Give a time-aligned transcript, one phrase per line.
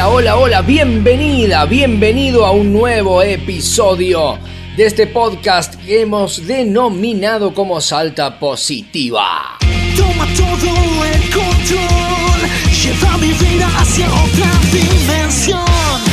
[0.00, 4.38] Hola, hola, hola, bienvenida, bienvenido a un nuevo episodio
[4.74, 9.58] de este podcast que hemos denominado como Salta Positiva.
[9.94, 12.48] Toma todo el control,
[12.82, 16.09] lleva mi vida hacia otra dimensión.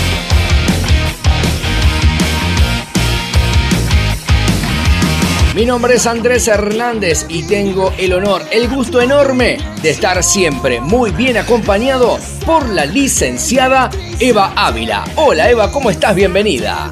[5.58, 10.80] Mi nombre es Andrés Hernández y tengo el honor, el gusto enorme de estar siempre
[10.80, 13.90] muy bien acompañado por la licenciada
[14.20, 15.04] Eva Ávila.
[15.16, 16.14] Hola Eva, ¿cómo estás?
[16.14, 16.92] Bienvenida.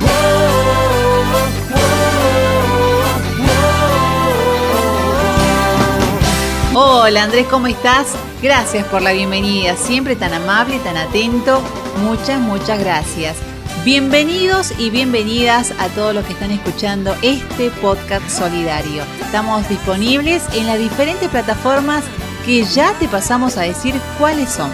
[6.73, 8.15] Hola Andrés, ¿cómo estás?
[8.41, 11.61] Gracias por la bienvenida, siempre tan amable, tan atento.
[12.03, 13.35] Muchas, muchas gracias.
[13.85, 19.03] Bienvenidos y bienvenidas a todos los que están escuchando este podcast solidario.
[19.21, 22.03] Estamos disponibles en las diferentes plataformas
[22.47, 24.71] que ya te pasamos a decir cuáles son.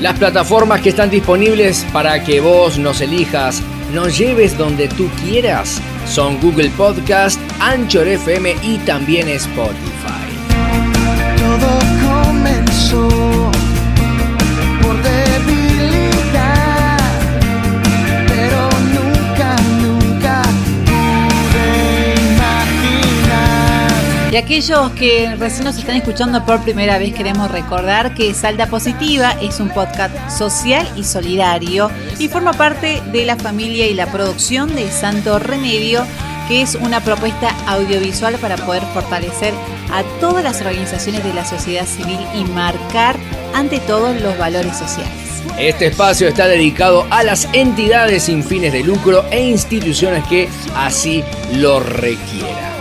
[0.00, 3.60] Las plataformas que están disponibles para que vos nos elijas,
[3.92, 9.74] nos lleves donde tú quieras, son Google Podcast, Anchor FM y también Spotify.
[11.36, 13.43] Todo comenzó
[24.34, 29.30] Y aquellos que recién nos están escuchando por primera vez, queremos recordar que Salda Positiva
[29.40, 34.74] es un podcast social y solidario y forma parte de la familia y la producción
[34.74, 36.04] de Santo Remedio,
[36.48, 39.54] que es una propuesta audiovisual para poder fortalecer
[39.92, 43.14] a todas las organizaciones de la sociedad civil y marcar
[43.54, 45.12] ante todo los valores sociales.
[45.60, 51.22] Este espacio está dedicado a las entidades sin fines de lucro e instituciones que así
[51.52, 52.73] lo requieran.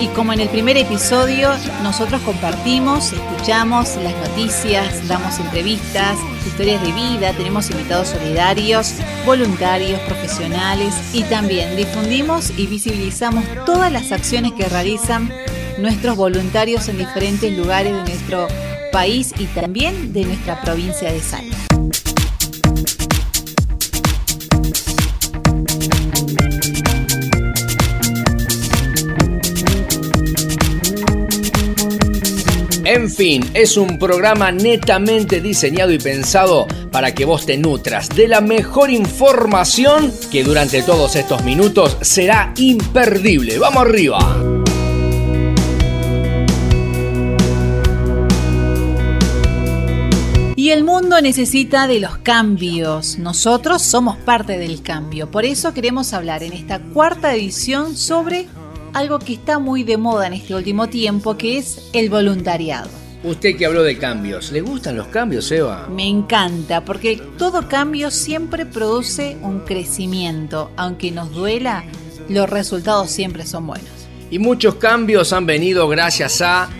[0.00, 1.50] Y como en el primer episodio,
[1.82, 6.16] nosotros compartimos, escuchamos las noticias, damos entrevistas,
[6.46, 8.94] historias de vida, tenemos invitados solidarios,
[9.26, 15.30] voluntarios, profesionales y también difundimos y visibilizamos todas las acciones que realizan
[15.78, 18.48] nuestros voluntarios en diferentes lugares de nuestro
[18.92, 21.69] país y también de nuestra provincia de Salta.
[32.92, 38.26] En fin, es un programa netamente diseñado y pensado para que vos te nutras de
[38.26, 43.60] la mejor información que durante todos estos minutos será imperdible.
[43.60, 44.18] ¡Vamos arriba!
[50.56, 53.18] Y el mundo necesita de los cambios.
[53.20, 55.30] Nosotros somos parte del cambio.
[55.30, 58.48] Por eso queremos hablar en esta cuarta edición sobre
[58.94, 62.88] algo que está muy de moda en este último tiempo, que es el voluntariado.
[63.22, 65.86] Usted que habló de cambios, ¿le gustan los cambios, Eva?
[65.90, 70.70] Me encanta porque todo cambio siempre produce un crecimiento.
[70.76, 71.84] Aunque nos duela,
[72.30, 73.90] los resultados siempre son buenos.
[74.30, 76.70] Y muchos cambios han venido gracias a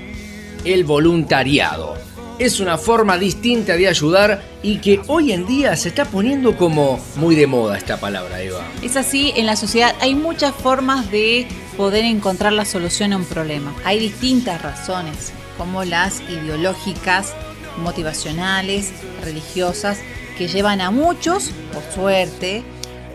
[0.64, 1.94] el voluntariado.
[2.40, 6.98] Es una forma distinta de ayudar y que hoy en día se está poniendo como
[7.16, 8.66] muy de moda esta palabra, Eva.
[8.82, 11.46] Es así, en la sociedad hay muchas formas de
[11.76, 13.74] poder encontrar la solución a un problema.
[13.84, 17.34] Hay distintas razones, como las ideológicas,
[17.82, 18.90] motivacionales,
[19.22, 19.98] religiosas,
[20.38, 22.62] que llevan a muchos, por suerte,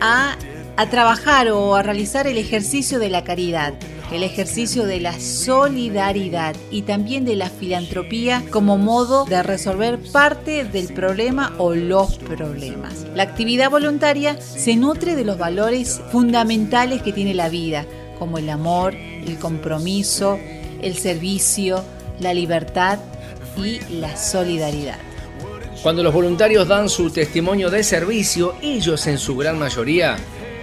[0.00, 0.36] a,
[0.76, 3.74] a trabajar o a realizar el ejercicio de la caridad,
[4.12, 10.64] el ejercicio de la solidaridad y también de la filantropía como modo de resolver parte
[10.64, 13.06] del problema o los problemas.
[13.14, 17.84] La actividad voluntaria se nutre de los valores fundamentales que tiene la vida,
[18.18, 20.38] como el amor, el compromiso,
[20.82, 21.82] el servicio,
[22.20, 22.98] la libertad
[23.56, 24.98] y la solidaridad.
[25.82, 30.16] Cuando los voluntarios dan su testimonio de servicio, ellos en su gran mayoría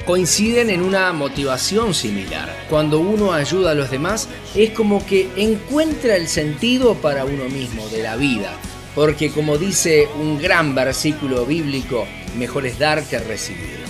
[0.05, 2.49] coinciden en una motivación similar.
[2.69, 7.87] Cuando uno ayuda a los demás es como que encuentra el sentido para uno mismo
[7.87, 8.51] de la vida.
[8.95, 12.05] Porque como dice un gran versículo bíblico,
[12.37, 13.83] mejor es dar que recibir.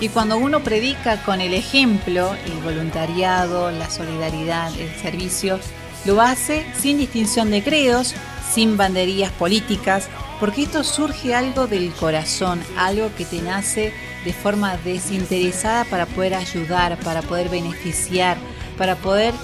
[0.00, 5.58] Y cuando uno predica con el ejemplo, el voluntariado, la solidaridad, el servicio,
[6.04, 8.14] lo hace sin distinción de credos,
[8.52, 10.08] sin banderías políticas,
[10.40, 13.92] porque esto surge algo del corazón, algo que te nace
[14.24, 18.36] de forma desinteresada para poder ayudar, para poder beneficiar,
[18.76, 19.34] para poder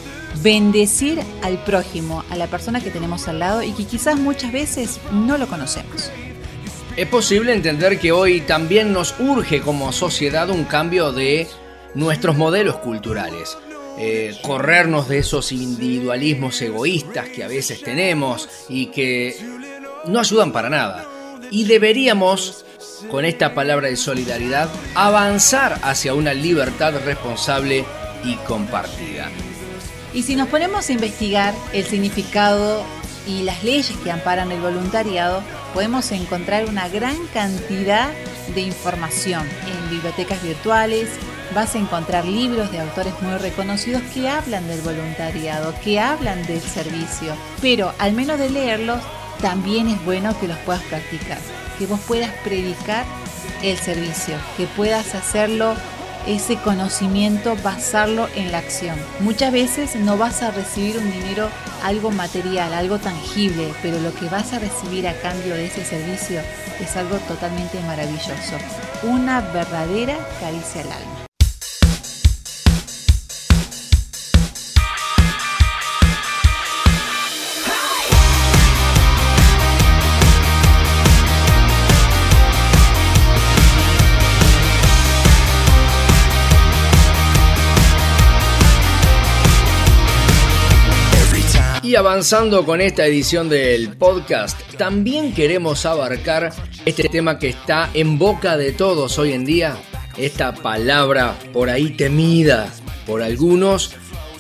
[0.43, 5.01] bendecir al prójimo, a la persona que tenemos al lado y que quizás muchas veces
[5.13, 6.11] no lo conocemos.
[6.97, 11.49] Es posible entender que hoy también nos urge como sociedad un cambio de
[11.95, 13.57] nuestros modelos culturales.
[13.97, 19.37] Eh, corrernos de esos individualismos egoístas que a veces tenemos y que
[20.07, 21.05] no ayudan para nada.
[21.51, 22.65] Y deberíamos,
[23.11, 27.85] con esta palabra de solidaridad, avanzar hacia una libertad responsable
[28.25, 29.29] y compartida.
[30.13, 32.85] Y si nos ponemos a investigar el significado
[33.27, 35.43] y las leyes que amparan el voluntariado,
[35.73, 38.11] podemos encontrar una gran cantidad
[38.55, 41.09] de información en bibliotecas virtuales.
[41.55, 46.61] Vas a encontrar libros de autores muy reconocidos que hablan del voluntariado, que hablan del
[46.61, 47.35] servicio.
[47.61, 49.01] Pero al menos de leerlos,
[49.41, 51.39] también es bueno que los puedas practicar,
[51.79, 53.05] que vos puedas predicar
[53.63, 55.75] el servicio, que puedas hacerlo
[56.27, 58.97] ese conocimiento, basarlo en la acción.
[59.21, 61.49] Muchas veces no vas a recibir un dinero,
[61.83, 66.41] algo material, algo tangible, pero lo que vas a recibir a cambio de ese servicio
[66.81, 68.57] es algo totalmente maravilloso.
[69.03, 71.34] Una verdadera caricia al alma.
[91.85, 96.51] Y avanzando con esta edición del podcast, también queremos abarcar
[96.87, 99.77] este tema que está en boca de todos hoy en día,
[100.17, 102.73] esta palabra por ahí temida
[103.07, 103.93] por algunos,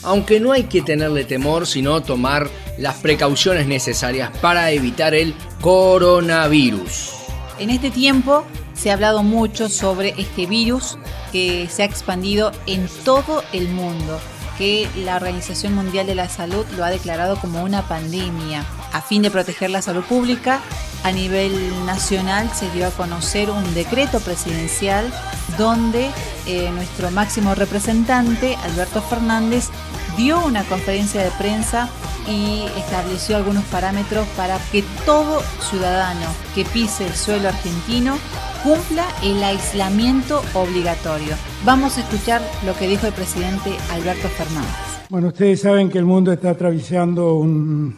[0.02, 2.48] aunque no hay que tenerle temor, sino tomar
[2.78, 7.10] las precauciones necesarias para evitar el coronavirus.
[7.58, 10.96] En este tiempo se ha hablado mucho sobre este virus
[11.30, 14.18] que se ha expandido en todo el mundo
[14.58, 18.64] que la Organización Mundial de la Salud lo ha declarado como una pandemia.
[18.92, 20.60] A fin de proteger la salud pública,
[21.02, 21.52] a nivel
[21.84, 25.12] nacional se dio a conocer un decreto presidencial
[25.58, 26.10] donde
[26.46, 29.68] eh, nuestro máximo representante, Alberto Fernández,
[30.16, 31.88] dio una conferencia de prensa
[32.28, 38.16] y estableció algunos parámetros para que todo ciudadano que pise el suelo argentino
[38.64, 41.34] cumpla el aislamiento obligatorio.
[41.66, 45.04] Vamos a escuchar lo que dijo el presidente Alberto Fernández.
[45.10, 47.94] Bueno, ustedes saben que el mundo está atravesando un,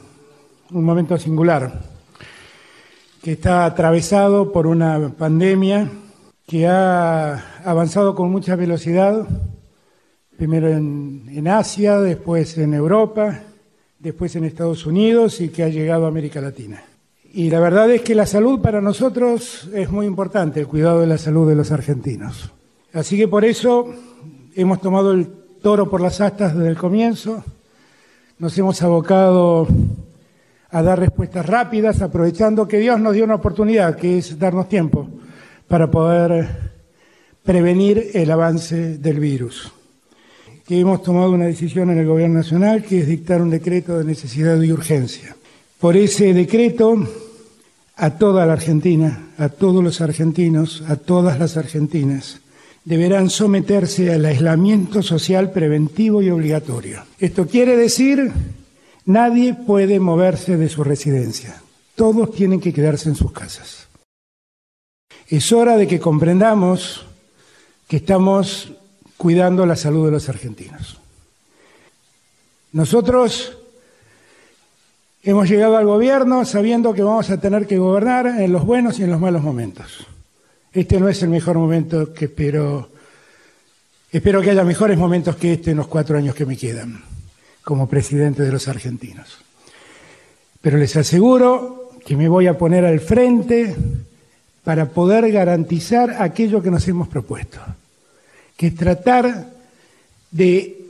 [0.71, 1.83] momento singular,
[3.23, 5.89] que está atravesado por una pandemia
[6.45, 9.25] que ha avanzado con mucha velocidad,
[10.37, 13.41] primero en Asia, después en Europa,
[14.01, 16.83] después en Estados Unidos y que ha llegado a América Latina.
[17.33, 21.07] Y la verdad es que la salud para nosotros es muy importante, el cuidado de
[21.07, 22.53] la salud de los argentinos.
[22.93, 23.93] Así que por eso
[24.55, 25.29] hemos tomado el
[25.61, 27.45] toro por las astas desde el comienzo,
[28.39, 29.67] nos hemos abocado
[30.71, 35.09] a dar respuestas rápidas, aprovechando que Dios nos dio una oportunidad, que es darnos tiempo
[35.69, 36.49] para poder
[37.43, 39.73] prevenir el avance del virus.
[40.67, 44.05] Que hemos tomado una decisión en el Gobierno Nacional, que es dictar un decreto de
[44.05, 45.37] necesidad y urgencia.
[45.79, 47.07] Por ese decreto
[47.97, 52.41] a toda la Argentina, a todos los argentinos, a todas las argentinas,
[52.85, 57.05] deberán someterse al aislamiento social preventivo y obligatorio.
[57.19, 58.33] Esto quiere decir,
[59.05, 61.63] nadie puede moverse de su residencia,
[61.95, 63.89] todos tienen que quedarse en sus casas.
[65.29, 67.05] Es hora de que comprendamos
[67.89, 68.73] que estamos
[69.17, 70.99] cuidando la salud de los argentinos.
[72.73, 73.59] Nosotros
[75.27, 79.03] Hemos llegado al gobierno sabiendo que vamos a tener que gobernar en los buenos y
[79.03, 80.07] en los malos momentos.
[80.73, 82.91] Este no es el mejor momento que espero.
[84.13, 87.03] Espero que haya mejores momentos que este en los cuatro años que me quedan
[87.65, 89.39] como presidente de los argentinos.
[90.61, 93.75] Pero les aseguro que me voy a poner al frente
[94.63, 97.59] para poder garantizar aquello que nos hemos propuesto,
[98.57, 99.49] que es tratar
[100.31, 100.87] de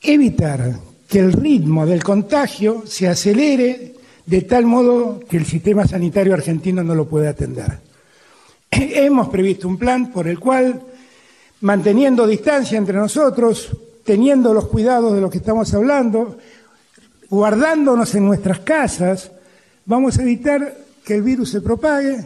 [0.00, 6.32] evitar que el ritmo del contagio se acelere de tal modo que el sistema sanitario
[6.32, 7.80] argentino no lo puede atender.
[8.70, 10.80] Hemos previsto un plan por el cual,
[11.60, 16.38] manteniendo distancia entre nosotros, teniendo los cuidados de lo que estamos hablando,
[17.28, 19.32] guardándonos en nuestras casas,
[19.84, 22.24] vamos a evitar que el virus se propague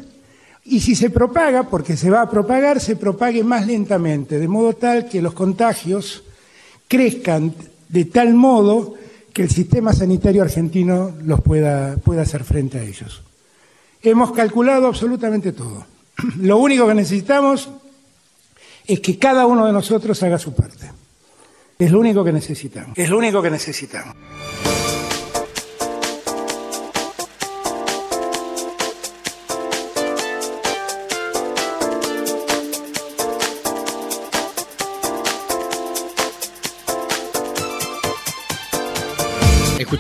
[0.65, 4.75] y si se propaga, porque se va a propagar, se propague más lentamente, de modo
[4.75, 6.23] tal que los contagios
[6.87, 7.53] crezcan
[7.89, 8.95] de tal modo
[9.33, 13.23] que el sistema sanitario argentino los pueda, pueda hacer frente a ellos.
[14.03, 15.85] Hemos calculado absolutamente todo.
[16.41, 17.69] Lo único que necesitamos
[18.87, 20.91] es que cada uno de nosotros haga su parte.
[21.79, 22.97] Es lo único que necesitamos.
[22.97, 24.15] Es lo único que necesitamos.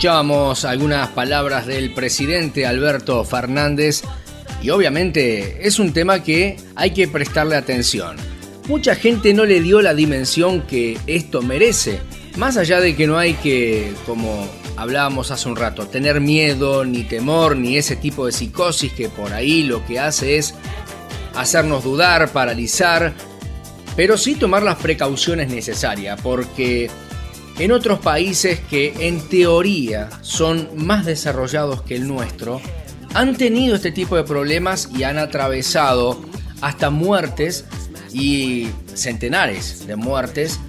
[0.06, 4.02] Escuchábamos algunas palabras del presidente Alberto Fernández
[4.62, 8.14] y obviamente es un tema que hay que prestarle atención.
[8.68, 11.98] Mucha gente no le dio la dimensión que esto merece,
[12.36, 17.02] más allá de que no hay que, como hablábamos hace un rato, tener miedo, ni
[17.02, 20.54] temor, ni ese tipo de psicosis que por ahí lo que hace es
[21.34, 23.12] hacernos dudar, paralizar,
[23.96, 26.90] pero sí tomar las precauciones necesarias, porque
[27.58, 32.60] en otros países que en teoría son más desarrollados que el nuestro,
[33.14, 36.20] han tenido este tipo de problemas y han atravesado
[36.60, 37.64] hasta muertes
[38.12, 40.60] y centenares de muertes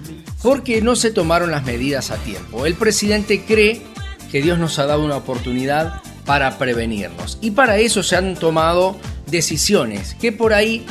[0.42, 2.64] porque no se tomaron las medidas a tiempo.
[2.64, 3.82] El presidente cree
[4.30, 8.96] que Dios nos ha dado una oportunidad para prevenirnos y para eso se han tomado
[9.26, 10.86] decisiones que por ahí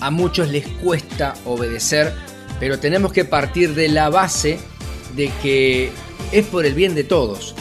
[0.00, 2.12] a muchos les cuesta obedecer,
[2.60, 4.58] pero tenemos que partir de la base
[5.16, 5.90] de que
[6.32, 7.54] es por el bien de todos.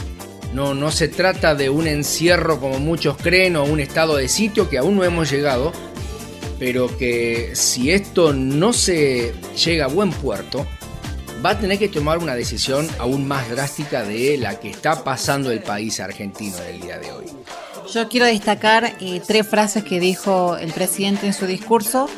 [0.53, 4.69] No, no se trata de un encierro como muchos creen o un estado de sitio
[4.69, 5.73] que aún no hemos llegado,
[6.59, 9.33] pero que si esto no se
[9.63, 10.65] llega a buen puerto,
[11.45, 15.51] va a tener que tomar una decisión aún más drástica de la que está pasando
[15.51, 17.25] el país argentino en el día de hoy.
[17.93, 22.09] Yo quiero destacar eh, tres frases que dijo el presidente en su discurso,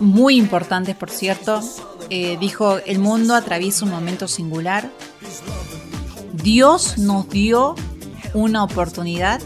[0.00, 1.62] muy importantes por cierto.
[2.10, 4.90] Eh, dijo, el mundo atraviesa un momento singular.
[6.32, 7.74] Dios nos dio
[8.34, 9.40] una oportunidad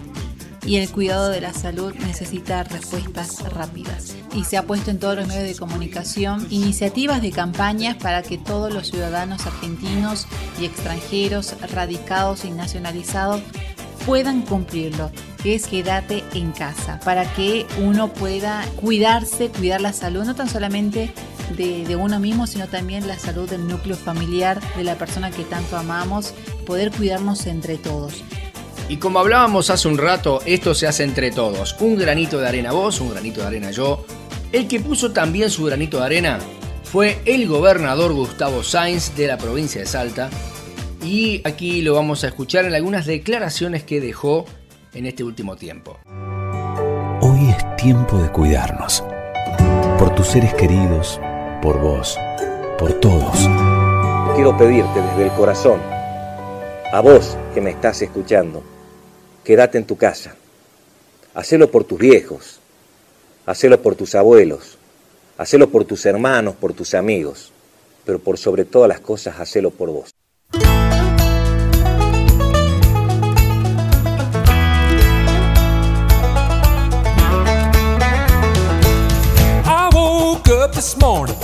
[0.68, 4.14] y el cuidado de la salud necesita respuestas rápidas.
[4.34, 8.36] Y se ha puesto en todos los medios de comunicación iniciativas de campañas para que
[8.36, 10.26] todos los ciudadanos argentinos
[10.60, 13.40] y extranjeros, radicados y nacionalizados,
[14.04, 15.10] puedan cumplirlo,
[15.42, 20.48] que es quédate en casa, para que uno pueda cuidarse, cuidar la salud, no tan
[20.48, 21.12] solamente
[21.56, 25.44] de, de, uno mismo, sino también la salud del núcleo familiar, de la persona que
[25.44, 26.34] tanto amamos,
[26.66, 28.22] poder cuidarnos entre todos.
[28.88, 31.76] Y como hablábamos hace un rato, esto se hace entre todos.
[31.80, 34.04] Un granito de arena vos, un granito de arena yo.
[34.50, 36.38] El que puso también su granito de arena
[36.84, 40.30] fue el gobernador Gustavo Sainz de la provincia de Salta.
[41.04, 44.46] Y aquí lo vamos a escuchar en algunas declaraciones que dejó
[44.94, 45.98] en este último tiempo.
[47.20, 49.04] Hoy es tiempo de cuidarnos.
[49.98, 51.20] Por tus seres queridos,
[51.62, 52.18] por vos,
[52.78, 53.48] por todos.
[54.34, 55.80] Quiero pedirte desde el corazón,
[56.92, 58.62] a vos que me estás escuchando,
[59.44, 60.36] quédate en tu casa.
[61.34, 62.60] Hacelo por tus viejos,
[63.46, 64.78] hacelo por tus abuelos,
[65.36, 67.52] hacelo por tus hermanos, por tus amigos,
[68.04, 70.17] pero por sobre todas las cosas, hacelo por vos.
[80.78, 81.34] This morning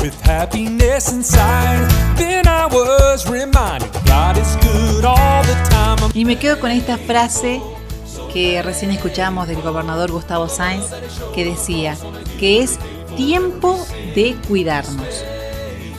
[0.00, 1.90] with happiness inside.
[2.16, 6.12] Then I was reminded God is good all the time.
[6.14, 7.60] Y me quedo con esta frase
[8.32, 10.84] que recién escuchamos del gobernador Gustavo Sainz,
[11.34, 11.96] que decía
[12.38, 12.78] que es
[13.16, 13.84] tiempo
[14.14, 15.24] de cuidarnos.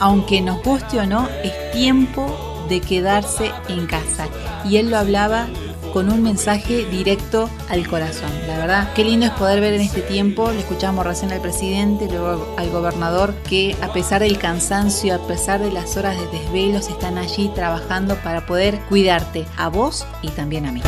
[0.00, 4.26] Aunque nos guste o no, es tiempo de quedarse en casa.
[4.64, 5.48] Y él lo hablaba
[5.96, 8.28] con un mensaje directo al corazón.
[8.46, 12.06] La verdad, qué lindo es poder ver en este tiempo, le escuchamos recién al presidente,
[12.06, 16.90] luego al gobernador, que a pesar del cansancio, a pesar de las horas de desvelos,
[16.90, 20.82] están allí trabajando para poder cuidarte a vos y también a mí.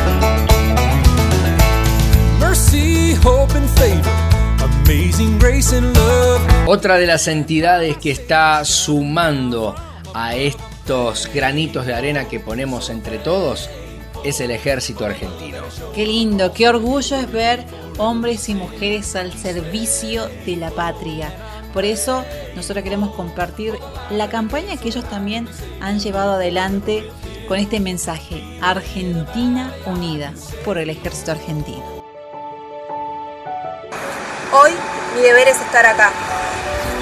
[2.39, 4.13] Mercy, hope, and favor.
[4.85, 6.41] Amazing grace and love.
[6.67, 9.73] Otra de las entidades que está sumando
[10.13, 13.71] a estos granitos de arena que ponemos entre todos
[14.23, 15.59] es el ejército argentino.
[15.93, 17.65] Qué lindo, qué orgullo es ver
[17.97, 21.33] hombres y mujeres al servicio de la patria.
[21.73, 22.23] Por eso
[22.55, 23.77] nosotros queremos compartir
[24.09, 25.47] la campaña que ellos también
[25.81, 27.09] han llevado adelante
[27.47, 30.33] con este mensaje, Argentina unida
[30.65, 31.83] por el ejército argentino.
[34.51, 34.71] Hoy
[35.15, 36.11] mi deber es estar acá.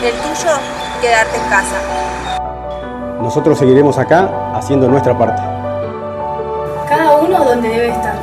[0.04, 0.52] El tuyo,
[1.02, 3.18] quedarte en casa.
[3.22, 5.57] Nosotros seguiremos acá haciendo nuestra parte.
[7.28, 8.16] Uno donde debe estar.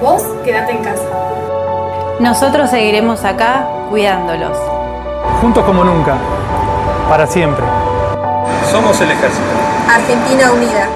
[0.00, 1.02] Vos quédate en casa.
[2.20, 4.56] Nosotros seguiremos acá cuidándolos.
[5.40, 6.16] Juntos como nunca.
[7.08, 7.64] Para siempre.
[8.70, 9.42] Somos el ejército.
[9.90, 10.88] Argentina unida.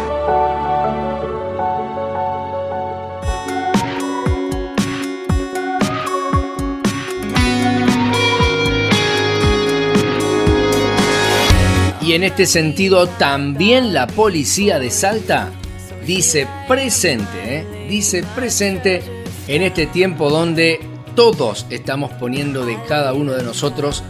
[12.00, 15.50] Y en este sentido también la policía de Salta
[16.06, 17.86] dice presente, ¿eh?
[17.88, 19.02] dice presente
[19.48, 20.78] en este tiempo donde
[21.16, 24.04] todos estamos poniendo de cada uno de nosotros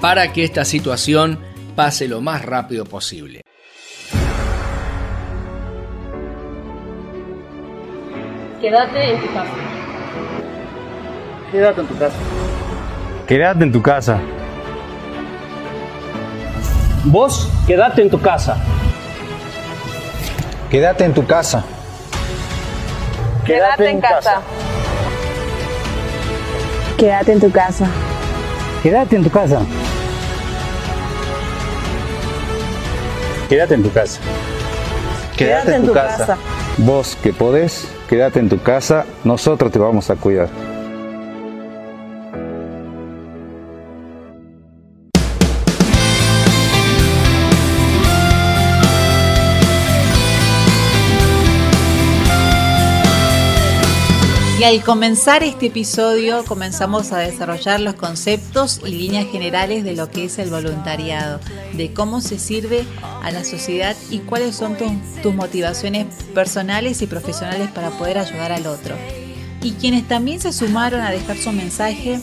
[0.00, 1.38] para que esta situación
[1.76, 3.42] pase lo más rápido posible.
[8.60, 9.52] Quédate en tu casa.
[11.52, 12.16] Quédate en tu casa.
[13.28, 14.20] Quédate en tu casa.
[17.04, 18.60] Vos, quédate en tu casa.
[20.70, 21.64] Quédate en tu casa.
[23.46, 24.42] Quédate en casa.
[26.98, 27.86] Quédate en tu casa.
[28.82, 29.60] Quédate en tu casa.
[33.48, 34.20] Quédate en tu casa.
[35.38, 36.36] Quédate en tu casa.
[36.76, 40.50] Vos que podés, quédate en tu casa, nosotros te vamos a cuidar.
[54.58, 60.10] Y al comenzar este episodio comenzamos a desarrollar los conceptos y líneas generales de lo
[60.10, 61.38] que es el voluntariado,
[61.74, 62.84] de cómo se sirve
[63.22, 68.66] a la sociedad y cuáles son tus, motivaciones personales y profesionales para poder ayudar al
[68.66, 68.96] otro.
[69.62, 72.18] Y quienes también se sumaron a dejar su mensaje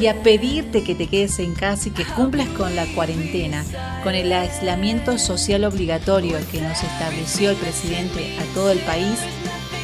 [0.00, 3.64] y a pedirte que te quedes en casa y que cumplas con la cuarentena,
[4.02, 9.18] con el aislamiento social obligatorio que nos estableció el presidente a todo el país,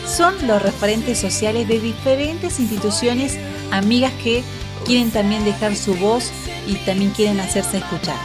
[0.07, 3.39] son los referentes sociales de diferentes instituciones
[3.71, 4.43] amigas que
[4.85, 6.31] quieren también dejar su voz
[6.67, 8.17] y también quieren hacerse escuchar.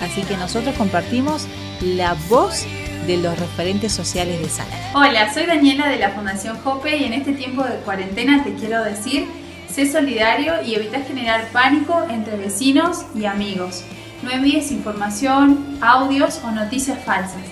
[0.00, 1.46] Así que nosotros compartimos
[1.80, 2.64] la voz
[3.06, 4.76] de los referentes sociales de Salta.
[4.94, 8.84] Hola, soy Daniela de la Fundación Jope y en este tiempo de cuarentena te quiero
[8.84, 9.26] decir,
[9.68, 13.82] sé solidario y evita generar pánico entre vecinos y amigos.
[14.22, 17.42] No envíes información, audios o noticias falsas.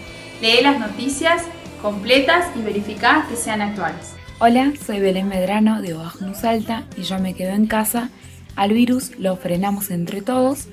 [0.40, 1.42] Lee las noticias
[1.82, 4.14] completas y verificar que sean actuales.
[4.38, 8.10] Hola, soy Belén Medrano de Oaxaca Salta y yo me quedo en casa.
[8.54, 10.68] Al virus lo frenamos entre todos,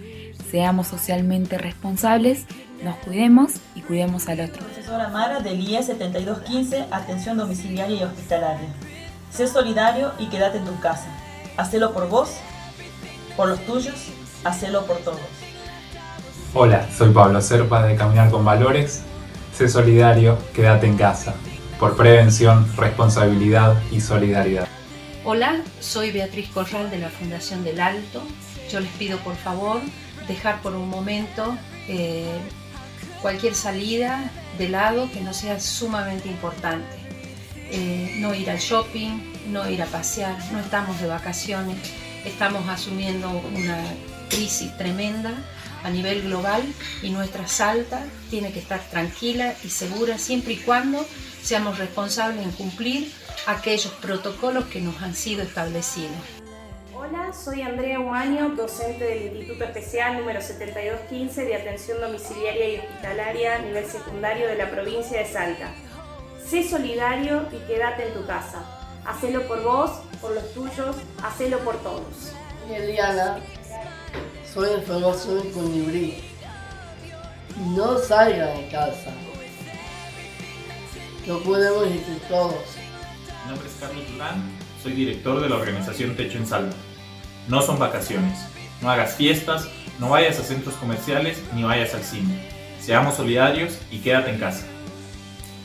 [0.51, 2.45] seamos socialmente responsables,
[2.83, 4.63] nos cuidemos y cuidemos al otro.
[4.65, 8.67] Profesora Mara del IE 7215, Atención Domiciliaria y Hospitalaria.
[9.31, 11.07] Sé solidario y quédate en tu casa.
[11.57, 12.31] Hacelo por vos,
[13.35, 13.95] por los tuyos,
[14.43, 15.19] hacelo por todos.
[16.53, 19.03] Hola, soy Pablo Serpa de Caminar con Valores
[19.55, 21.35] Sé solidario, quédate en casa.
[21.79, 24.67] Por prevención, responsabilidad y solidaridad.
[25.23, 28.23] Hola, soy Beatriz Corral de la Fundación del Alto.
[28.71, 29.79] Yo les pido por favor
[30.27, 31.55] dejar por un momento
[31.87, 32.25] eh,
[33.21, 36.97] cualquier salida de lado que no sea sumamente importante.
[37.69, 39.19] Eh, no ir al shopping,
[39.51, 41.77] no ir a pasear, no estamos de vacaciones,
[42.25, 43.83] estamos asumiendo una
[44.29, 45.31] crisis tremenda
[45.83, 46.63] a nivel global
[47.01, 51.05] y nuestra Salta tiene que estar tranquila y segura siempre y cuando
[51.41, 53.11] seamos responsables en cumplir
[53.45, 56.11] aquellos protocolos que nos han sido establecidos.
[56.95, 63.55] Hola, soy Andrea Umaño, docente del Instituto Especial número 7215 de Atención Domiciliaria y Hospitalaria
[63.55, 65.73] a nivel secundario de la provincia de Salta.
[66.47, 68.63] Sé solidario y quédate en tu casa.
[69.05, 69.91] Hacelo por vos,
[70.21, 72.31] por los tuyos, hacelo por todos.
[72.71, 73.39] Eliana,
[74.53, 76.15] soy de formación con Librí.
[77.75, 79.11] No salgan de casa.
[81.27, 82.53] No podemos ir todos.
[83.43, 84.43] Mi nombre es Carlos Durán,
[84.81, 86.75] soy director de la organización Techo en Salta.
[87.47, 88.39] No son vacaciones.
[88.81, 89.67] No hagas fiestas,
[89.99, 92.47] no vayas a centros comerciales ni vayas al cine.
[92.79, 94.65] Seamos solidarios y quédate en casa.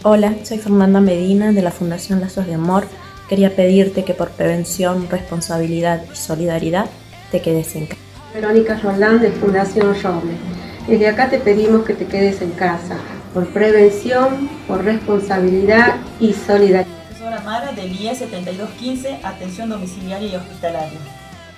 [0.02, 2.86] Hola, soy Fernanda Medina de la Fundación Lazos de Amor.
[3.28, 6.88] Quería pedirte que por prevención, responsabilidad y solidaridad
[7.30, 8.07] te quedes en casa.
[8.34, 10.34] Verónica Roldán de Fundación Roble.
[10.86, 12.96] Desde acá te pedimos que te quedes en casa,
[13.32, 16.86] por prevención, por responsabilidad y solidaridad.
[17.08, 20.98] Profesora Mara del IE 7215, Atención Domiciliaria y Hospitalaria.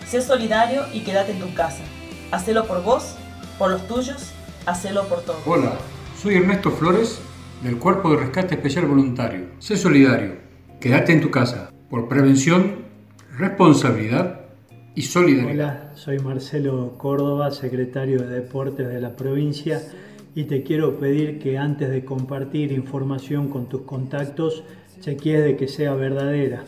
[0.06, 1.82] Sé solidario y quédate en tu casa.
[2.30, 3.16] Hacelo por vos,
[3.58, 4.32] por los tuyos,
[4.66, 5.40] hacelo por todos.
[5.46, 5.72] Hola,
[6.20, 7.20] soy Ernesto Flores
[7.62, 9.46] del Cuerpo de Rescate Especial Voluntario.
[9.58, 10.36] Sé solidario,
[10.80, 12.84] quédate en tu casa, por prevención,
[13.36, 14.39] responsabilidad
[14.94, 15.52] y solidaridad.
[15.52, 19.82] Hola, soy Marcelo Córdoba, secretario de Deportes de la provincia
[20.34, 24.64] y te quiero pedir que antes de compartir información con tus contactos,
[25.00, 26.64] chequees de que sea verdadera.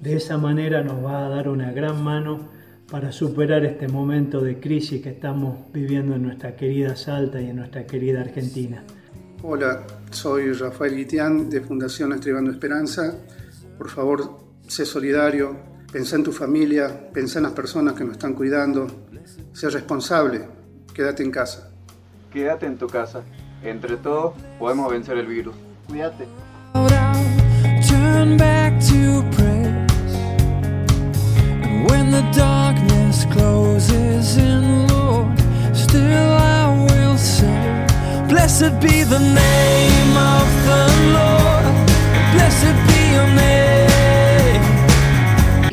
[0.00, 2.48] De esa manera nos va a dar una gran mano
[2.90, 7.56] para superar este momento de crisis que estamos viviendo en nuestra querida Salta y en
[7.56, 8.82] nuestra querida Argentina.
[9.42, 13.14] Hola, soy Rafael Guitián de Fundación Estribando Esperanza.
[13.78, 18.34] Por favor, sé solidario, pensá en tu familia, pensá en las personas que nos están
[18.34, 18.86] cuidando,
[19.52, 20.46] sé responsable,
[20.94, 21.70] quédate en casa.
[22.32, 23.22] Quédate en tu casa.
[23.62, 25.54] Entre todos podemos vencer el virus.
[25.88, 26.26] Cuídate.
[27.88, 30.14] Turn back to praise.
[31.62, 35.38] And when the darkness closes in, Lord,
[35.74, 37.86] still I will say,
[38.28, 41.86] Blessed be the name of the Lord.
[42.32, 43.69] Blessed be your name.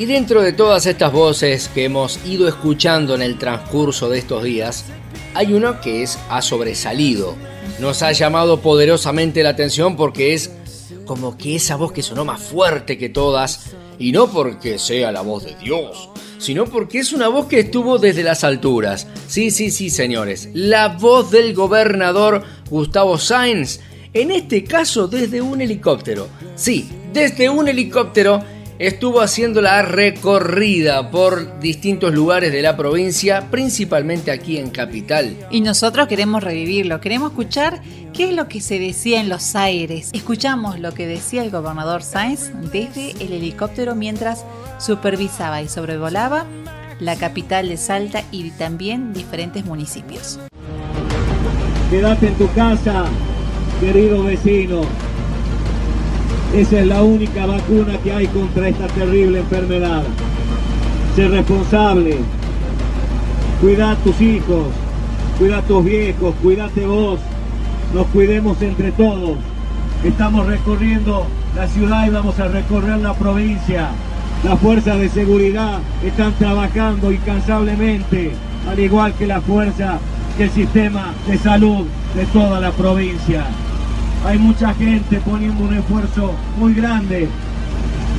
[0.07, 4.85] Dentro de todas estas voces que hemos ido escuchando en el transcurso de estos días,
[5.33, 7.35] hay uno que es ha sobresalido.
[7.79, 10.51] Nos ha llamado poderosamente la atención porque es
[11.05, 15.21] como que esa voz que sonó más fuerte que todas, y no porque sea la
[15.21, 19.07] voz de Dios, sino porque es una voz que estuvo desde las alturas.
[19.27, 23.81] Sí, sí, sí, señores, la voz del gobernador Gustavo Sainz,
[24.13, 26.27] en este caso desde un helicóptero.
[26.55, 28.41] Sí, desde un helicóptero
[28.79, 35.35] estuvo haciendo la recorrida por distintos lugares de la provincia, principalmente aquí en Capital.
[35.49, 37.81] Y nosotros queremos revivirlo, queremos escuchar
[38.13, 40.09] qué es lo que se decía en los aires.
[40.13, 44.45] Escuchamos lo que decía el gobernador Sainz desde el helicóptero mientras
[44.79, 46.45] supervisaba y sobrevolaba
[46.99, 50.39] la capital de Salta y también diferentes municipios.
[51.89, 53.05] Quédate en tu casa,
[53.79, 54.81] querido vecino.
[56.57, 60.01] Esa es la única vacuna que hay contra esta terrible enfermedad.
[61.15, 62.17] Sé responsable.
[63.61, 64.65] Cuida a tus hijos,
[65.37, 67.19] cuida a tus viejos, cuídate vos.
[67.93, 69.37] Nos cuidemos entre todos.
[70.03, 73.89] Estamos recorriendo la ciudad y vamos a recorrer la provincia.
[74.43, 78.31] Las fuerzas de seguridad están trabajando incansablemente,
[78.67, 79.99] al igual que la fuerza
[80.39, 83.45] del sistema de salud de toda la provincia.
[84.25, 87.29] Hay mucha gente poniendo un esfuerzo muy grande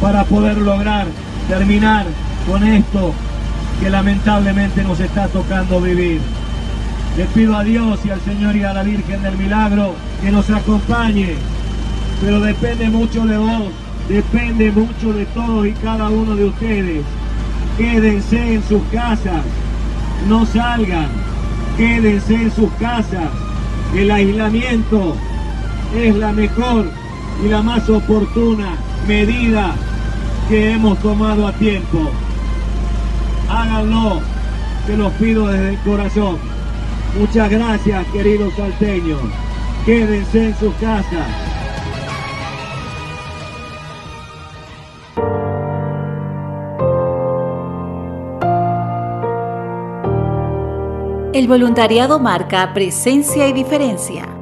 [0.01, 1.07] para poder lograr
[1.49, 2.07] terminar
[2.47, 3.13] con esto
[3.81, 6.21] que lamentablemente nos está tocando vivir.
[7.17, 10.49] Les pido a Dios y al Señor y a la Virgen del Milagro que nos
[10.51, 11.35] acompañe,
[12.21, 13.73] pero depende mucho de vos,
[14.09, 17.05] depende mucho de todos y cada uno de ustedes.
[17.77, 19.43] Quédense en sus casas,
[20.29, 21.09] no salgan,
[21.77, 23.31] quédense en sus casas.
[23.95, 25.17] El aislamiento
[25.95, 26.87] es la mejor
[27.45, 29.75] y la más oportuna medida
[30.49, 31.99] que hemos tomado a tiempo.
[33.49, 34.21] Háganlo,
[34.87, 36.37] se los pido desde el corazón.
[37.19, 39.21] Muchas gracias, queridos salteños.
[39.85, 41.27] Quédense en sus casas.
[51.33, 54.38] El voluntariado marca presencia y diferencia.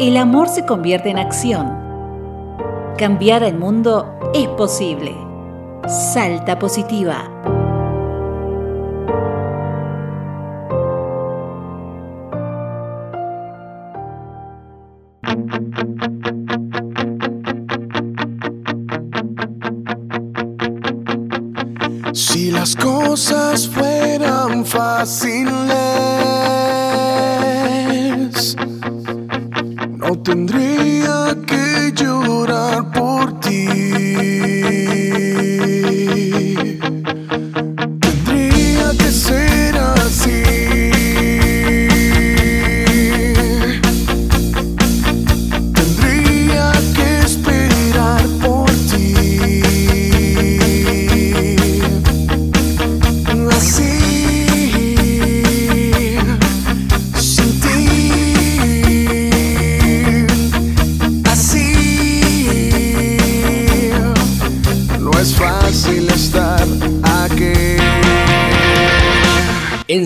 [0.00, 1.76] El amor se convierte en acción.
[2.96, 5.14] Cambiar el mundo es posible.
[5.86, 7.59] Salta positiva.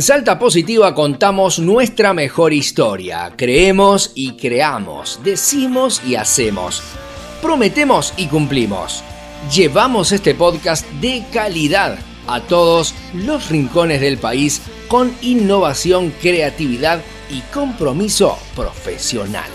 [0.05, 3.33] Salta Positiva contamos nuestra mejor historia.
[3.39, 6.83] Creemos y creamos, decimos y hacemos.
[7.41, 9.03] Prometemos y cumplimos.
[9.51, 17.41] Llevamos este podcast de calidad a todos los rincones del país con innovación, creatividad y
[17.51, 19.49] compromiso profesional.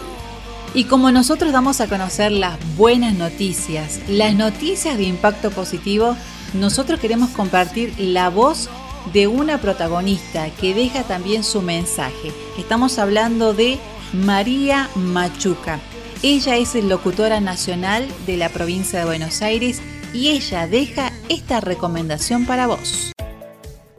[0.73, 6.17] Y como nosotros damos a conocer las buenas noticias, las noticias de impacto positivo,
[6.55, 8.67] nosotros queremos compartir la voz
[9.13, 12.31] de una protagonista que deja también su mensaje.
[12.57, 13.79] Estamos hablando de
[14.13, 15.79] María Machuca.
[16.21, 19.81] Ella es locutora nacional de la provincia de Buenos Aires
[20.13, 23.13] y ella deja esta recomendación para vos.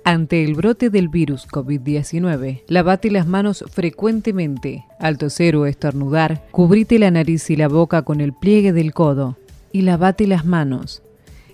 [0.05, 4.85] Ante el brote del virus COVID-19, lavate las manos frecuentemente.
[4.99, 9.37] Al toser o estornudar, cubrite la nariz y la boca con el pliegue del codo
[9.73, 11.03] y lavate las manos.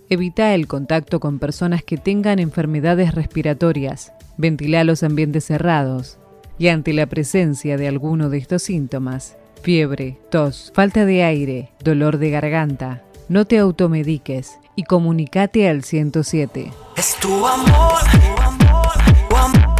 [0.09, 4.13] Evita el contacto con personas que tengan enfermedades respiratorias.
[4.37, 6.19] Ventila los ambientes cerrados.
[6.59, 12.19] Y ante la presencia de alguno de estos síntomas, fiebre, tos, falta de aire, dolor
[12.19, 16.73] de garganta, no te automediques y comunicate al 107.
[16.97, 17.99] Es tu amor.
[18.05, 19.76] Es tu amor.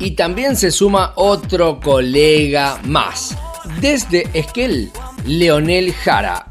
[0.00, 3.36] Y también se suma otro colega más.
[3.80, 4.90] Desde Esquel,
[5.26, 6.46] Leonel Jara,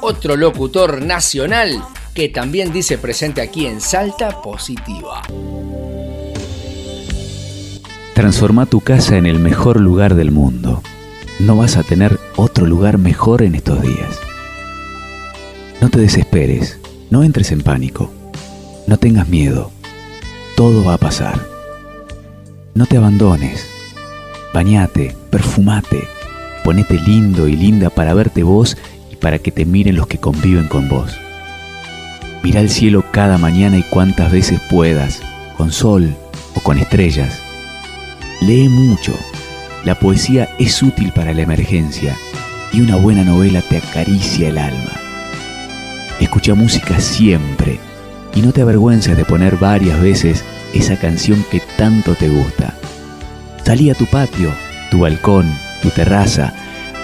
[0.00, 1.82] otro locutor nacional
[2.14, 5.22] que también dice presente aquí en Salta Positiva.
[8.14, 10.82] Transforma tu casa en el mejor lugar del mundo.
[11.40, 14.20] No vas a tener otro lugar mejor en estos días.
[15.80, 16.78] No te desesperes,
[17.10, 18.12] no entres en pánico,
[18.86, 19.72] no tengas miedo,
[20.56, 21.51] todo va a pasar.
[22.74, 23.66] No te abandones,
[24.54, 26.08] bañate, perfumate,
[26.64, 28.78] ponete lindo y linda para verte vos
[29.10, 31.14] y para que te miren los que conviven con vos.
[32.42, 35.20] Mira el cielo cada mañana y cuantas veces puedas,
[35.58, 36.16] con sol
[36.54, 37.42] o con estrellas.
[38.40, 39.12] Lee mucho.
[39.84, 42.16] La poesía es útil para la emergencia
[42.72, 44.92] y una buena novela te acaricia el alma.
[46.20, 47.78] Escucha música siempre
[48.34, 50.42] y no te avergüences de poner varias veces
[50.74, 52.74] esa canción que tanto te gusta.
[53.64, 54.52] Salí a tu patio,
[54.90, 55.46] tu balcón,
[55.82, 56.54] tu terraza,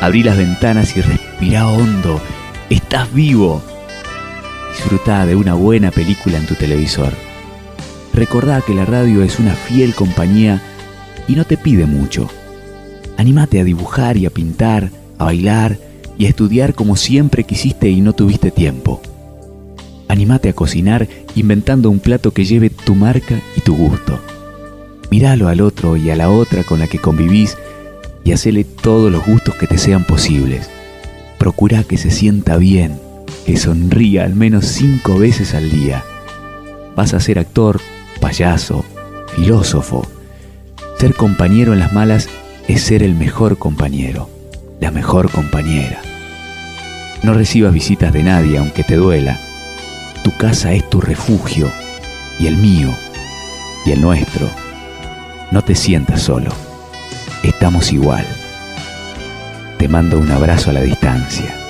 [0.00, 2.20] abrí las ventanas y respira hondo.
[2.70, 3.62] Estás vivo.
[4.72, 7.12] Disfruta de una buena película en tu televisor.
[8.12, 10.60] Recordá que la radio es una fiel compañía
[11.26, 12.28] y no te pide mucho.
[13.16, 15.78] Anímate a dibujar y a pintar, a bailar
[16.18, 19.00] y a estudiar como siempre quisiste y no tuviste tiempo.
[20.08, 24.18] Anímate a cocinar inventando un plato que lleve tu marca tu gusto.
[25.10, 27.58] Míralo al otro y a la otra con la que convivís
[28.24, 30.70] y hacele todos los gustos que te sean posibles.
[31.36, 32.98] Procura que se sienta bien,
[33.44, 36.02] que sonría al menos cinco veces al día.
[36.96, 37.78] Vas a ser actor,
[38.22, 38.86] payaso,
[39.36, 40.08] filósofo.
[40.98, 42.30] Ser compañero en las malas
[42.68, 44.30] es ser el mejor compañero,
[44.80, 46.00] la mejor compañera.
[47.22, 49.38] No recibas visitas de nadie aunque te duela.
[50.24, 51.70] Tu casa es tu refugio
[52.40, 52.88] y el mío
[53.84, 54.48] y el nuestro.
[55.50, 56.50] No te sientas solo.
[57.42, 58.26] Estamos igual.
[59.78, 61.67] Te mando un abrazo a la distancia.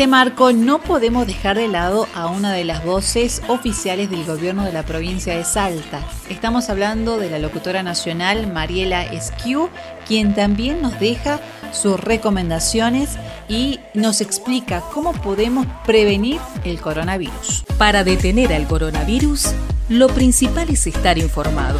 [0.00, 4.64] Este marco no podemos dejar de lado a una de las voces oficiales del gobierno
[4.64, 6.00] de la provincia de Salta.
[6.30, 9.68] Estamos hablando de la locutora nacional Mariela Esquiu,
[10.08, 11.38] quien también nos deja
[11.74, 17.66] sus recomendaciones y nos explica cómo podemos prevenir el coronavirus.
[17.76, 19.50] Para detener al coronavirus,
[19.90, 21.78] lo principal es estar informado.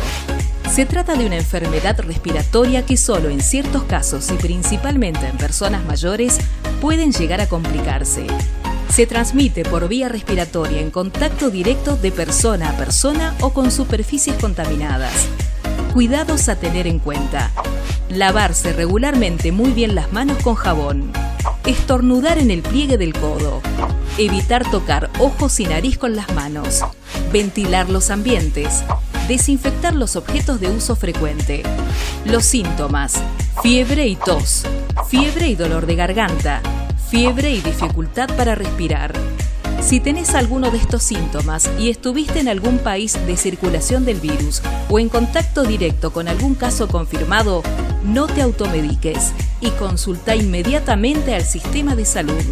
[0.72, 5.84] Se trata de una enfermedad respiratoria que solo en ciertos casos y principalmente en personas
[5.84, 6.38] mayores
[6.80, 8.24] pueden llegar a complicarse.
[8.88, 14.36] Se transmite por vía respiratoria en contacto directo de persona a persona o con superficies
[14.36, 15.26] contaminadas.
[15.92, 17.50] Cuidados a tener en cuenta.
[18.08, 21.10] Lavarse regularmente muy bien las manos con jabón.
[21.66, 23.60] Estornudar en el pliegue del codo.
[24.18, 26.84] Evitar tocar ojos y nariz con las manos.
[27.32, 28.84] Ventilar los ambientes.
[29.30, 31.62] Desinfectar los objetos de uso frecuente.
[32.24, 33.22] Los síntomas.
[33.62, 34.64] Fiebre y tos.
[35.06, 36.60] Fiebre y dolor de garganta.
[37.10, 39.12] Fiebre y dificultad para respirar.
[39.80, 44.62] Si tenés alguno de estos síntomas y estuviste en algún país de circulación del virus
[44.88, 47.62] o en contacto directo con algún caso confirmado,
[48.02, 52.42] no te automediques y consulta inmediatamente al sistema de salud.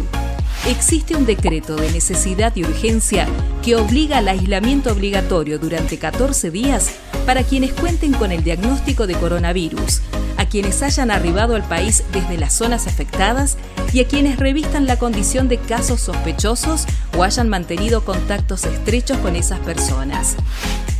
[0.67, 3.27] Existe un decreto de necesidad y urgencia
[3.63, 6.91] que obliga al aislamiento obligatorio durante 14 días
[7.25, 10.01] para quienes cuenten con el diagnóstico de coronavirus,
[10.37, 13.57] a quienes hayan arribado al país desde las zonas afectadas
[13.93, 16.85] y a quienes revistan la condición de casos sospechosos
[17.17, 20.35] o hayan mantenido contactos estrechos con esas personas.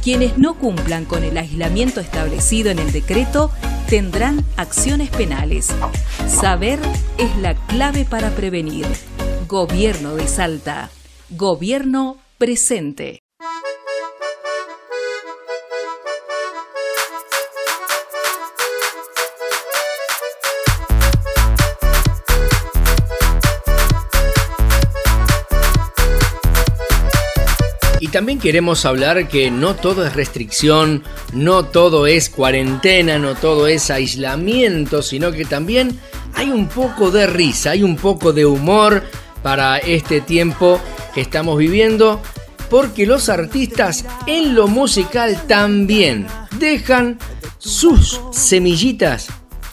[0.01, 3.51] Quienes no cumplan con el aislamiento establecido en el decreto
[3.89, 5.67] tendrán acciones penales.
[6.27, 6.79] Saber
[7.17, 8.87] es la clave para prevenir.
[9.49, 10.91] Gobierno de Salta.
[11.31, 13.23] Gobierno presente.
[27.99, 33.65] Y también queremos hablar que no todo es restricción, no todo es cuarentena, no todo
[33.65, 35.99] es aislamiento, sino que también
[36.35, 39.03] hay un poco de risa, hay un poco de humor
[39.41, 40.81] para este tiempo
[41.13, 42.21] que estamos viviendo,
[42.69, 47.19] porque los artistas en lo musical también dejan
[47.57, 49.29] sus semillitas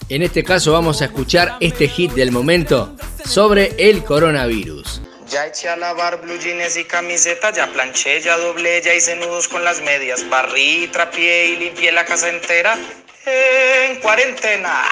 [0.09, 5.03] En este caso vamos a escuchar este hit del momento sobre el coronavirus.
[5.29, 9.49] Ya eché a lavar blue jeans y camiseta, ya planché, ya doblé, ya hice nudos
[9.49, 12.79] con las medias, barrí, trapié y limpié la casa entera
[13.27, 14.85] en cuarentena.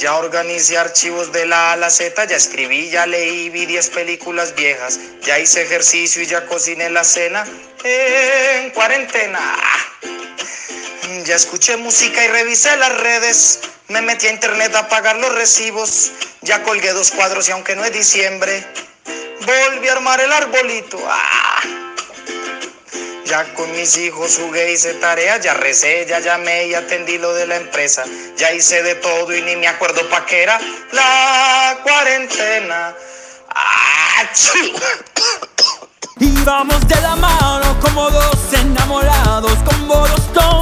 [0.00, 3.90] Ya organicé archivos de la A a la Z, ya escribí, ya leí, vi 10
[3.90, 7.44] películas viejas, ya hice ejercicio y ya cociné la cena
[7.84, 9.40] en cuarentena.
[11.26, 16.12] Ya escuché música y revisé las redes, me metí a internet a pagar los recibos,
[16.40, 18.64] ya colgué dos cuadros y aunque no es diciembre,
[19.40, 20.98] volví a armar el arbolito.
[21.06, 21.89] ¡Ah!
[23.30, 27.46] Ya con mis hijos jugué, hice tarea, ya recé, ya llamé y atendí lo de
[27.46, 28.02] la empresa.
[28.36, 30.58] Ya hice de todo y ni me acuerdo pa' qué era
[30.90, 32.92] la cuarentena.
[34.18, 34.72] ¡Achú!
[36.18, 40.60] Y vamos de la mano como dos enamorados, como dos tontos.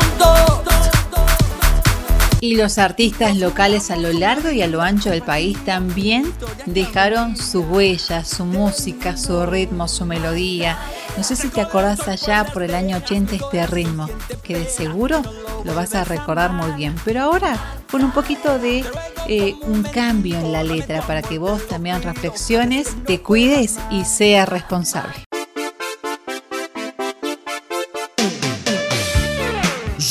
[2.41, 6.33] Y los artistas locales a lo largo y a lo ancho del país también
[6.67, 10.79] dejaron su huella, su música, su ritmo, su melodía.
[11.19, 14.09] No sé si te acordás allá por el año 80 este ritmo,
[14.45, 15.21] que de seguro
[15.65, 16.95] lo vas a recordar muy bien.
[17.05, 17.59] Pero ahora
[17.91, 18.85] con un poquito de
[19.27, 24.49] eh, un cambio en la letra para que vos también reflexiones, te cuides y seas
[24.49, 25.25] responsable.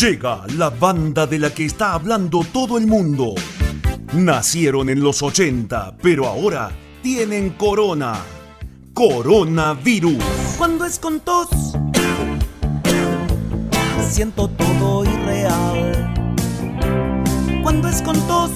[0.02, 3.34] Llega la banda de la que está hablando todo el mundo.
[4.12, 6.70] Nacieron en los 80, pero ahora
[7.02, 8.37] tienen corona.
[8.98, 10.24] Coronavirus.
[10.58, 11.50] Cuando es con tos,
[14.10, 16.16] siento todo irreal.
[17.62, 18.50] Cuando es con tos,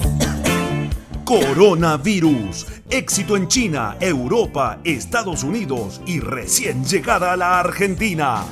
[1.24, 2.66] Coronavirus.
[2.90, 8.42] Éxito en China, Europa, Estados Unidos y recién llegada a la Argentina.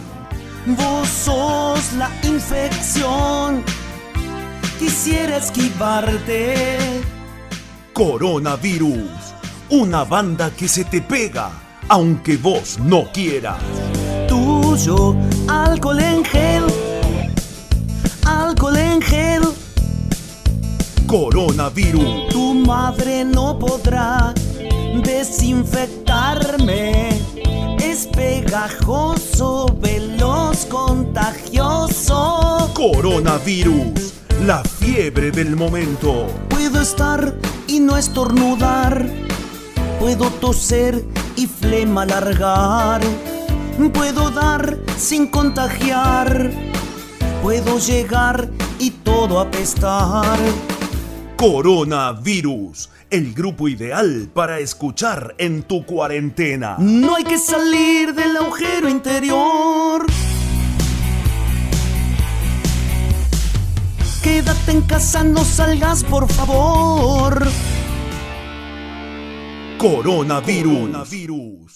[0.67, 3.65] vos sos la infección.
[4.79, 6.79] Quisiera esquivarte.
[7.93, 9.11] Coronavirus.
[9.71, 11.51] Una banda que se te pega,
[11.91, 13.59] aunque vos no quieras.
[14.29, 15.17] Tuyo,
[15.49, 16.63] alcohol en gel.
[18.25, 19.43] Alcohol en gel.
[21.09, 22.29] Coronavirus.
[22.29, 24.33] Tu madre no podrá
[25.05, 27.09] desinfectarme.
[27.83, 32.71] Es pegajoso, veloz, contagioso.
[32.73, 34.15] Coronavirus.
[34.47, 36.29] La fiebre del momento.
[36.49, 37.35] Puedo estar
[37.67, 39.05] y no estornudar.
[39.99, 41.05] Puedo toser
[41.37, 43.01] y flema largar.
[43.93, 46.51] Puedo dar sin contagiar.
[47.43, 50.39] Puedo llegar y todo apestar.
[51.37, 52.91] Coronavirus.
[53.11, 56.77] El grupo ideal para escuchar en tu cuarentena.
[56.79, 60.07] No hay que salir del agujero interior.
[64.23, 67.43] Quédate en casa, no salgas, por favor.
[69.81, 71.73] Coronavirus.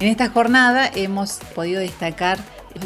[0.00, 2.38] En esta jornada hemos podido destacar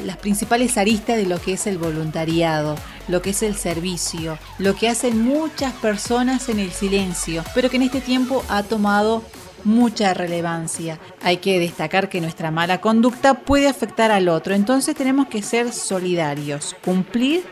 [0.04, 2.74] las principales aristas de lo que es el voluntariado,
[3.08, 7.76] lo que es el servicio, lo que hacen muchas personas en el silencio, pero que
[7.76, 9.22] en este tiempo ha tomado
[9.64, 10.98] mucha relevancia.
[11.22, 15.72] Hay que destacar que nuestra mala conducta puede afectar al otro, entonces tenemos que ser
[15.72, 17.44] solidarios, cumplir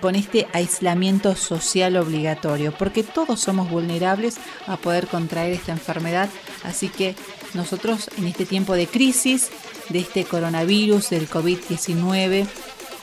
[0.00, 6.28] con este aislamiento social obligatorio, porque todos somos vulnerables a poder contraer esta enfermedad,
[6.64, 7.14] así que
[7.54, 9.50] nosotros en este tiempo de crisis,
[9.90, 12.46] de este coronavirus, del COVID-19,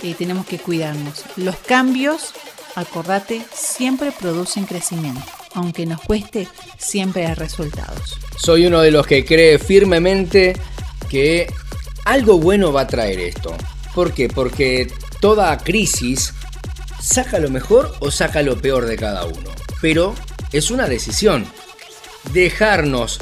[0.03, 1.23] eh, tenemos que cuidarnos.
[1.35, 2.33] Los cambios,
[2.75, 5.21] acordate, siempre producen crecimiento.
[5.53, 6.47] Aunque nos cueste,
[6.77, 8.19] siempre hay resultados.
[8.37, 10.55] Soy uno de los que cree firmemente
[11.09, 11.51] que
[12.05, 13.55] algo bueno va a traer esto.
[13.93, 14.29] ¿Por qué?
[14.29, 16.33] Porque toda crisis
[17.01, 19.51] saca lo mejor o saca lo peor de cada uno.
[19.81, 20.15] Pero
[20.51, 21.45] es una decisión.
[22.33, 23.19] Dejarnos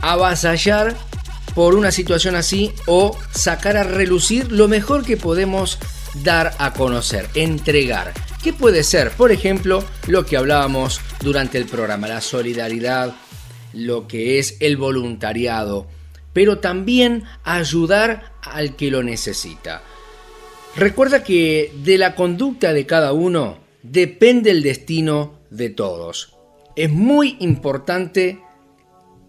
[0.00, 0.96] avasallar
[1.54, 5.78] por una situación así o sacar a relucir lo mejor que podemos
[6.22, 8.12] dar a conocer, entregar.
[8.42, 9.10] ¿Qué puede ser?
[9.10, 13.14] Por ejemplo, lo que hablábamos durante el programa, la solidaridad,
[13.72, 15.86] lo que es el voluntariado,
[16.32, 19.82] pero también ayudar al que lo necesita.
[20.76, 26.36] Recuerda que de la conducta de cada uno depende el destino de todos.
[26.76, 28.40] Es muy importante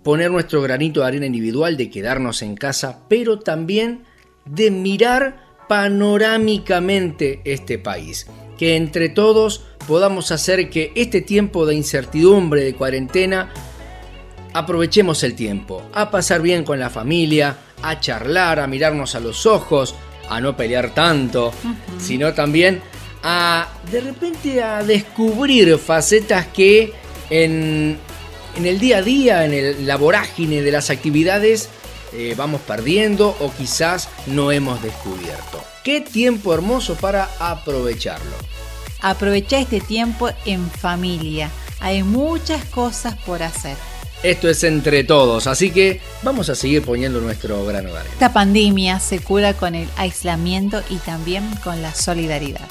[0.04, 4.04] poner nuestro granito de arena individual de quedarnos en casa, pero también
[4.46, 8.28] de mirar panorámicamente este país.
[8.58, 13.52] Que entre todos podamos hacer que este tiempo de incertidumbre, de cuarentena,
[14.54, 19.46] aprovechemos el tiempo, a pasar bien con la familia, a charlar, a mirarnos a los
[19.46, 19.96] ojos,
[20.30, 21.52] a no pelear tanto,
[22.00, 22.82] sino también
[23.22, 26.94] a de repente a descubrir facetas que
[27.30, 27.98] en,
[28.56, 31.70] en el día a día, en el, la vorágine de las actividades,
[32.18, 35.64] eh, vamos perdiendo o quizás no hemos descubierto.
[35.84, 38.36] Qué tiempo hermoso para aprovecharlo.
[39.02, 41.52] Aprovecha este tiempo en familia.
[41.80, 43.76] Hay muchas cosas por hacer.
[44.24, 48.14] Esto es entre todos, así que vamos a seguir poniendo nuestro grano de arena.
[48.14, 52.68] Esta pandemia se cura con el aislamiento y también con la solidaridad.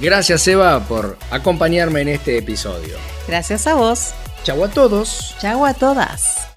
[0.00, 2.96] Gracias Eva por acompañarme en este episodio.
[3.28, 4.14] Gracias a vos.
[4.42, 5.36] Chau a todos.
[5.40, 6.51] Chau a todas.